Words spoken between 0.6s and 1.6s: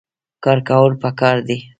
کول پکار دي